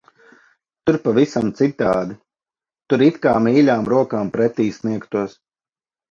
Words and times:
Tur 0.89 0.95
pavisam 1.01 1.49
citādi. 1.59 2.15
Tur 2.93 3.03
it 3.07 3.19
kā 3.25 3.33
mīļām 3.49 3.85
rokām 3.93 4.31
pretī 4.39 4.65
sniegtos. 4.79 5.37